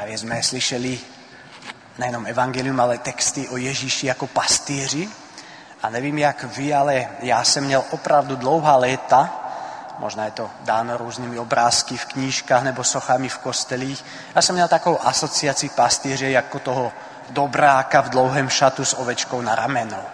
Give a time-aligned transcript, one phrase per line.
[0.00, 0.98] Právě jsme slyšeli
[1.98, 5.08] nejenom evangelium, ale texty o Ježíši jako pastýři.
[5.82, 9.30] A nevím, jak vy, ale já jsem měl opravdu dlouhá léta,
[9.98, 14.04] možná je to dáno různými obrázky v knížkách nebo sochami v kostelích.
[14.34, 16.92] Já jsem měl takovou asociaci pastýře jako toho
[17.30, 20.04] dobráka v dlouhém šatu s ovečkou na ramenou.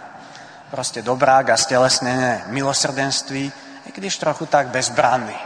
[0.71, 3.51] Prostě dobrák a stělesněné milosrdenství,
[3.85, 5.37] i když trochu tak bezbranný.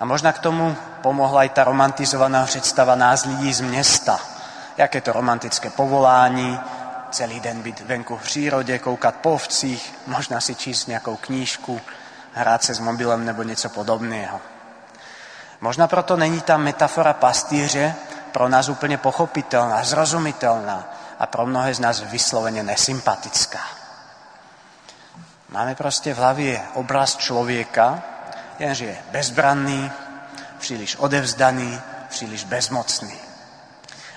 [0.00, 0.76] A možná k tomu
[1.06, 4.20] pomohla i ta romantizovaná představa nás lidí z města.
[4.76, 6.60] Jaké to romantické povolání,
[7.10, 11.80] celý den být venku v přírodě, koukat po ovcích, možná si číst nějakou knížku,
[12.34, 14.40] hrát se s mobilem nebo něco podobného.
[15.60, 17.94] Možná proto není ta metafora pastýře
[18.32, 20.84] pro nás úplně pochopitelná, zrozumitelná
[21.18, 23.60] a pro mnohé z nás vysloveně nesympatická.
[25.48, 28.02] Máme prostě v hlavě obraz člověka,
[28.58, 29.92] jenže je bezbranný,
[30.58, 33.18] příliš odevzdaný, příliš bezmocný.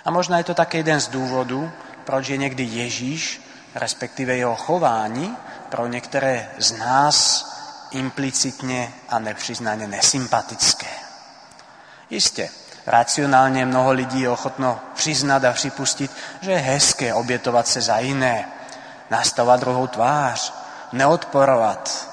[0.06, 1.72] A možná je to také jeden z důvodů,
[2.04, 3.42] proč je někdy Ježíš,
[3.76, 5.38] respektive jeho chování,
[5.70, 7.50] pro některé z nás
[7.92, 10.88] implicitně a nepřiznaně nesympatické.
[12.10, 12.50] Jistě,
[12.86, 18.48] racionálně mnoho lidí je ochotno přiznat a připustit, že je hezké obětovat se za jiné,
[19.10, 20.54] nastavovat druhou tvář,
[20.92, 22.10] neodporovat.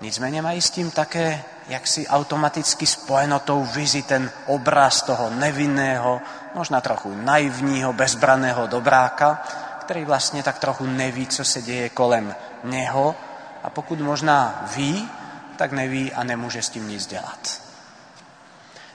[0.00, 6.20] Nicméně mají s tím také jaksi automaticky spojenotou vizi ten obraz toho nevinného,
[6.54, 9.42] možná trochu naivního, bezbraného dobráka,
[9.80, 13.14] který vlastně tak trochu neví, co se děje kolem něho
[13.62, 15.10] a pokud možná ví,
[15.56, 17.60] tak neví a nemůže s tím nic dělat.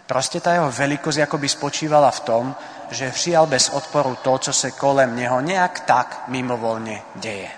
[0.07, 2.55] Prostě ta jeho velikost jakoby spočívala v tom,
[2.89, 7.49] že přijal bez odporu to, co se kolem něho nějak tak mimovolně děje.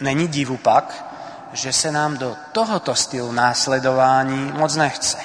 [0.00, 1.11] Není divu pak,
[1.52, 5.18] že se nám do tohoto stylu následování moc nechce.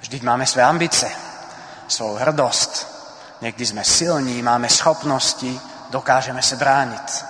[0.00, 1.10] Vždyť máme své ambice,
[1.88, 2.94] svou hrdost.
[3.40, 7.24] Někdy jsme silní, máme schopnosti, dokážeme se bránit.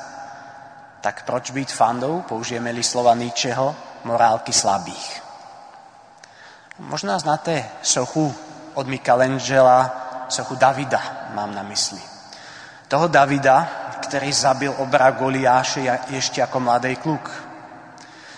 [1.00, 5.22] Tak proč být fandou, použijeme-li slova Nietzscheho, morálky slabých?
[6.78, 8.34] Možná znáte sochu
[8.74, 9.90] od Michelangela,
[10.28, 12.00] sochu Davida, mám na mysli.
[12.88, 13.68] Toho Davida,
[14.00, 17.30] který zabil obra Goliáše ještě jako mladý kluk.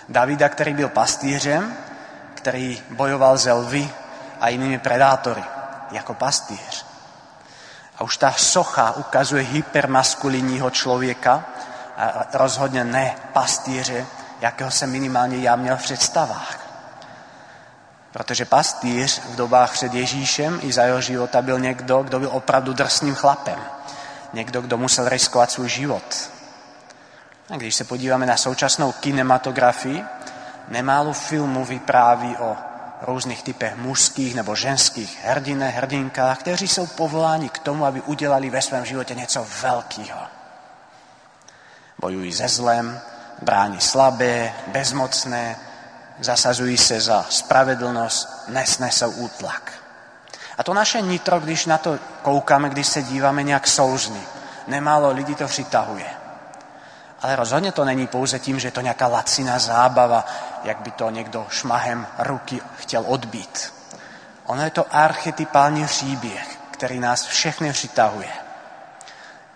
[0.08, 1.76] Davida, který byl pastýřem,
[2.34, 3.90] který bojoval ze lvy
[4.40, 5.44] a jinými predátory,
[5.90, 6.86] jako pastýř.
[7.98, 11.44] A už ta socha ukazuje hypermaskulinního člověka,
[11.96, 14.06] a rozhodně ne pastýře,
[14.40, 16.58] jakého jsem minimálně já měl v představách.
[18.12, 22.72] Protože pastýř v dobách před Ježíšem i za jeho života byl někdo, kdo byl opravdu
[22.72, 23.58] drsným chlapem.
[24.32, 26.30] Někdo, kdo musel riskovat svůj život.
[27.54, 30.04] Když se podíváme na současnou kinematografii,
[30.68, 32.56] nemálo filmů vypráví o
[33.02, 38.62] různých typech mužských nebo ženských hrdinek, hrdinkách, kteří jsou povoláni k tomu, aby udělali ve
[38.62, 40.20] svém životě něco velkého.
[41.98, 43.00] Bojují se zlem,
[43.42, 45.56] brání slabé, bezmocné,
[46.20, 49.72] zasazují se za spravedlnost, nesnesou útlak.
[50.58, 54.22] A to naše nitro, když na to koukáme, když se díváme nějak souzní,
[54.66, 56.25] nemálo lidí to přitahuje.
[57.22, 60.26] Ale rozhodně to není pouze tím, že je to nějaká laciná zábava,
[60.64, 63.72] jak by to někdo šmahem ruky chtěl odbít.
[64.46, 68.28] Ono je to archetypální příběh, který nás všechny přitahuje.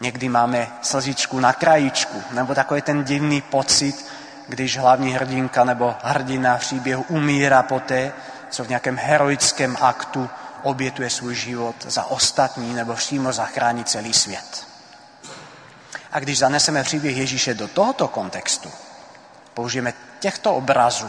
[0.01, 4.07] Někdy máme slzičku na krajičku, nebo takový ten divný pocit,
[4.49, 8.13] když hlavní hrdinka nebo hrdina příběhu umírá poté,
[8.51, 10.31] co v nějakém heroickém aktu
[10.63, 14.70] obětuje svůj život za ostatní nebo přímo zachrání celý svět.
[16.13, 18.71] A když zaneseme příběh Ježíše do tohoto kontextu,
[19.55, 21.09] použijeme těchto obrazů,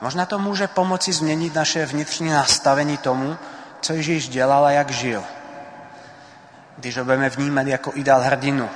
[0.00, 3.36] možná to může pomoci změnit naše vnitřní nastavení tomu,
[3.80, 5.24] co Ježíš dělal a jak žil.
[6.78, 8.70] Když ho budeme vnímat jako ideál hrdinu,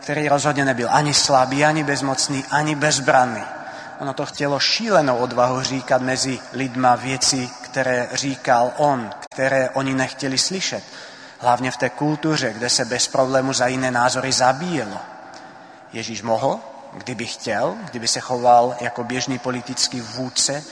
[0.00, 3.42] který rozhodně nebyl ani slabý, ani bezmocný, ani bezbranný.
[4.00, 10.38] Ono to chtělo šílenou odvahu říkat mezi lidma věci, které říkal on, které oni nechtěli
[10.38, 10.84] slyšet.
[11.42, 15.00] Hlavně v té kultuře, kde se bez problému za jiné názory zabíjelo.
[15.92, 16.60] Ježíš mohl,
[16.92, 20.64] kdyby chtěl, kdyby se choval jako běžný politický vůdce,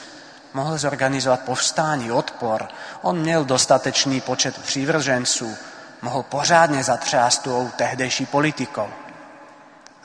[0.55, 2.69] mohl zorganizovat povstání, odpor.
[3.03, 5.57] On měl dostatečný počet přívrženců,
[6.03, 8.89] mohl pořádně zatřást tou tehdejší politikou.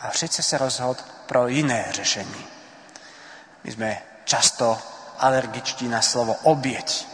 [0.01, 2.45] A přece se rozhodl pro jiné řešení.
[3.63, 4.77] My jsme často
[5.19, 7.07] alergičtí na slovo oběť,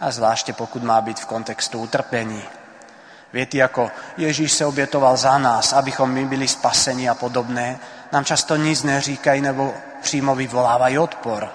[0.00, 2.42] a zvláště pokud má být v kontextu utrpení.
[3.32, 7.78] Věty jako Ježíš se obětoval za nás, abychom my byli spaseni a podobné,
[8.12, 11.48] nám často nic neříkají nebo přímo vyvolávají odpor.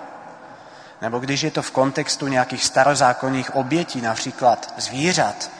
[1.01, 5.51] nebo když je to v kontextu nějakých starozákonních obětí, například zvířat,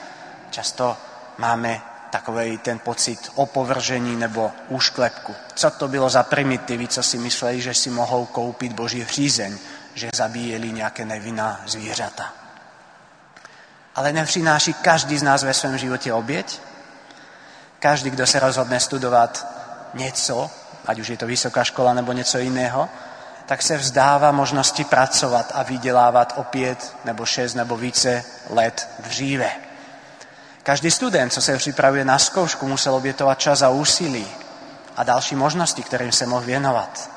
[0.50, 0.96] často
[1.38, 1.80] máme
[2.10, 5.34] takový ten pocit opovržení nebo úšklepku.
[5.54, 9.58] Co to bylo za primitivy, co si mysleli, že si mohou koupit boží přízeň,
[9.94, 12.45] že zabíjeli nějaké nevinná zvířata.
[13.96, 16.60] Ale nepřináší každý z nás ve svém životě oběť?
[17.78, 19.46] Každý, kdo se rozhodne studovat
[19.94, 20.50] něco,
[20.86, 22.88] ať už je to vysoká škola nebo něco jiného,
[23.46, 29.50] tak se vzdává možnosti pracovat a vydělávat o pět nebo šest nebo více let dříve.
[30.62, 34.26] Každý student, co se připravuje na zkoušku, musel obětovat čas a úsilí
[34.96, 37.10] a další možnosti, kterým se mohl věnovat.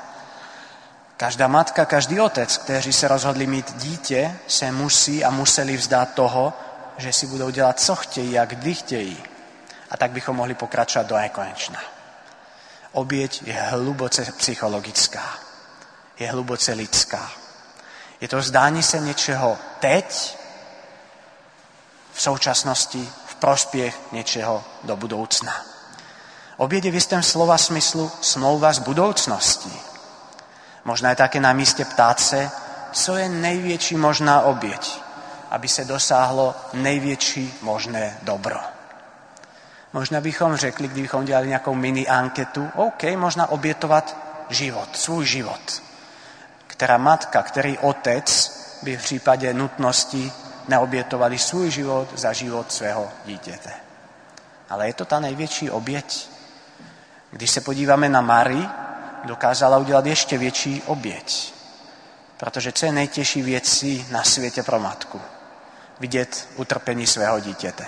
[1.16, 6.52] Každá matka, každý otec, kteří se rozhodli mít dítě, se musí a museli vzdát toho,
[7.00, 9.22] že si budou dělat, co chtějí a kdy chtějí.
[9.90, 11.80] A tak bychom mohli pokračovat do nekonečna.
[12.92, 15.38] Oběť je hluboce psychologická.
[16.18, 17.30] Je hluboce lidská.
[18.20, 20.38] Je to zdání se něčeho teď,
[22.12, 25.52] v současnosti, v prospěch něčeho do budoucna.
[26.56, 29.72] Oběť je v istém slova smyslu smlouva z budoucnosti.
[30.84, 32.50] Možná je také na místě ptát se,
[32.92, 35.02] co je největší možná oběť,
[35.50, 38.60] aby se dosáhlo největší možné dobro.
[39.92, 44.16] Možná bychom řekli, kdybychom dělali nějakou mini anketu, OK, možná obětovat
[44.48, 45.82] život, svůj život.
[46.66, 50.32] Která matka, který otec by v případě nutnosti
[50.68, 53.70] neobětovali svůj život za život svého dítěte.
[54.70, 56.28] Ale je to ta největší oběť.
[57.30, 58.68] Když se podíváme na Mari,
[59.24, 61.54] dokázala udělat ještě větší oběť.
[62.36, 65.20] Protože co je nejtěžší věcí na světě pro matku?
[66.00, 67.86] Vidět utrpení svého dítěte.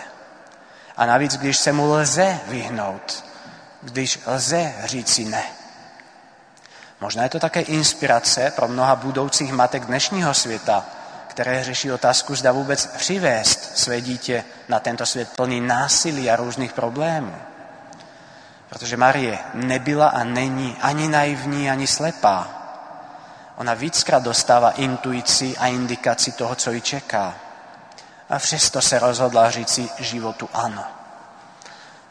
[0.96, 3.24] A navíc, když se mu lze vyhnout,
[3.82, 5.42] když lze říci ne.
[7.00, 10.84] Možná je to také inspirace pro mnoha budoucích matek dnešního světa,
[11.28, 16.72] které řeší otázku, zda vůbec přivést své dítě na tento svět plný násilí a různých
[16.72, 17.36] problémů.
[18.68, 22.48] Protože Marie nebyla a není ani naivní, ani slepá.
[23.56, 27.34] Ona víckrát dostává intuici a indikaci toho, co ji čeká.
[28.32, 30.84] A přesto se rozhodla říci životu ano.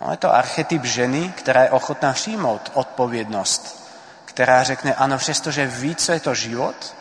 [0.02, 3.90] No, je to archetyp ženy, která je ochotná přijmout odpovědnost,
[4.26, 6.96] která řekne ano, přestože ví, co je to život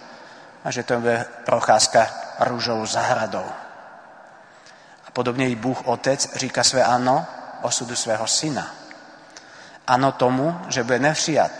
[0.65, 3.45] a že to je procházka růžovou zahradou.
[5.07, 7.27] A podobně i Bůh Otec říká své ano
[7.63, 8.67] osudu svého syna.
[9.87, 11.53] Ano tomu, že bude nevřijat,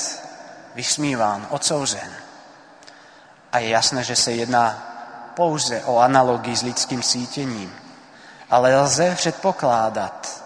[0.75, 2.13] vysmíván, odsouzen.
[3.53, 4.90] A je jasné, že se jedná
[5.41, 7.73] pouze o analogii s lidským sítěním.
[8.51, 10.43] Ale lze předpokládat,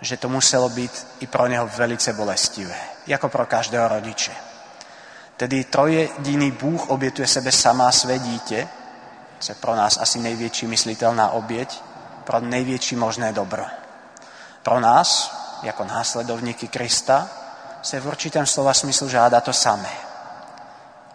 [0.00, 4.32] že to muselo být i pro něho velice bolestivé, jako pro každého rodiče.
[5.36, 8.68] Tedy trojediný Bůh obětuje sebe sama své dítě,
[9.38, 11.82] co je pro nás asi největší myslitelná oběť,
[12.24, 13.64] pro největší možné dobro.
[14.62, 17.28] Pro nás, jako následovníky Krista,
[17.82, 20.05] se v určitém slova smyslu žádá to samé.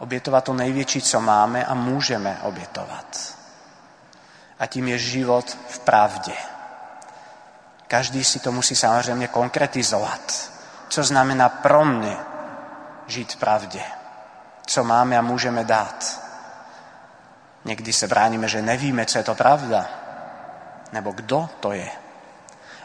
[0.02, 3.38] Obětovat to největší, co máme a můžeme obětovat.
[4.60, 6.34] A tím je život v pravdě.
[7.88, 10.52] Každý si to musí samozřejmě konkretizovat.
[10.90, 12.18] Co znamená pro mě
[13.08, 13.84] žít v pravdě?
[14.66, 16.22] Co máme a můžeme dát?
[17.66, 19.86] Někdy se bráníme, že nevíme, co je to pravda,
[20.92, 21.92] nebo kdo to je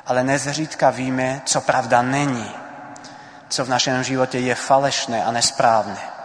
[0.07, 2.51] ale nezřídka víme, co pravda není,
[3.49, 6.16] co v našem životě je falešné a nesprávné.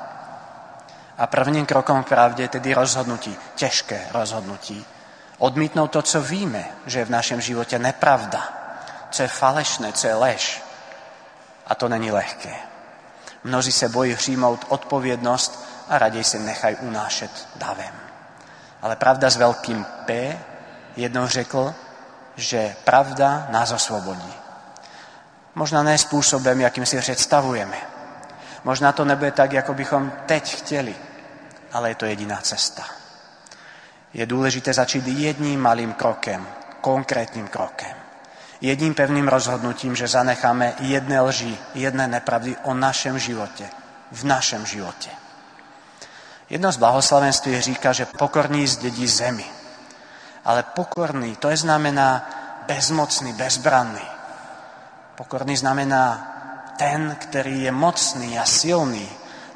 [1.17, 4.85] A prvním krokom k pravdě je tedy rozhodnutí, těžké rozhodnutí.
[5.37, 8.43] Odmítnout to, co víme, že je v našem životě nepravda,
[9.11, 10.63] co je falešné, co je lež.
[11.67, 12.53] A to není lehké.
[13.43, 17.95] Mnozí se bojí přijmout odpovědnost a raději se nechají unášet davem.
[18.81, 20.39] Ale pravda s velkým P
[20.95, 21.73] jednou řekl,
[22.35, 24.33] že pravda nás osvobodí.
[25.55, 27.90] Možná ne způsobem, jakým si představujeme.
[28.63, 30.95] Možná to nebude tak, jako bychom teď chtěli,
[31.73, 32.83] ale je to jediná cesta.
[34.13, 36.47] Je důležité začít jedním malým krokem,
[36.81, 37.95] konkrétním krokem.
[38.61, 43.69] Jedním pevným rozhodnutím, že zanecháme jedné lži, jedné nepravdy o našem životě,
[44.11, 45.09] v našem životě.
[46.49, 49.45] Jedno z blahoslavenství říká, že pokorní zdědí zemi
[50.45, 52.29] ale pokorný, to je znamená
[52.67, 54.07] bezmocný, bezbranný.
[55.15, 56.30] Pokorný znamená
[56.81, 59.09] ten, který je mocný a silný,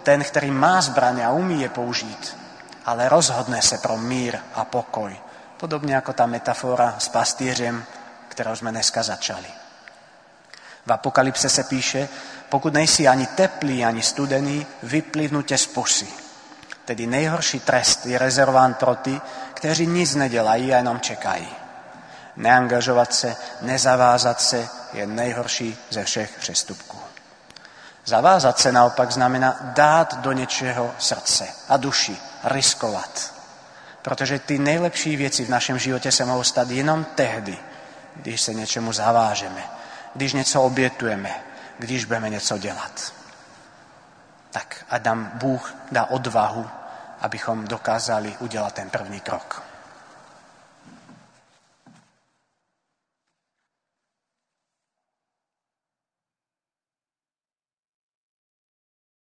[0.04, 2.38] ten, který má zbraně a umí je použít,
[2.86, 5.18] ale rozhodne se pro mír a pokoj.
[5.58, 7.84] Podobně jako ta metafora s pastýřem,
[8.30, 9.48] kterou jsme dneska začali.
[10.86, 12.08] V Apokalypse se píše,
[12.50, 16.08] pokud nejsi ani teplý, ani studený, vyplivnu tě z pusy.
[16.86, 19.22] Tedy nejhorší trest je rezervován pro ty,
[19.54, 21.50] kteří nic nedělají a jenom čekají.
[22.36, 27.15] Neangažovat se, nezavázat se je nejhorší ze všech přestupků.
[28.06, 33.34] Zavázat se naopak znamená dát do něčeho srdce a duši, riskovat.
[34.02, 37.58] Protože ty nejlepší věci v našem životě se mohou stát jenom tehdy,
[38.16, 39.64] když se něčemu zavážeme,
[40.14, 41.36] když něco obětujeme,
[41.80, 43.14] když budeme něco dělat.
[44.52, 46.70] Tak a nám Bůh dá odvahu,
[47.22, 49.64] abychom dokázali udělat ten první krok.